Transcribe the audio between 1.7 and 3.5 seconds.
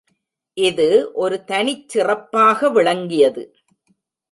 சிறப்பாக விளங்கியது.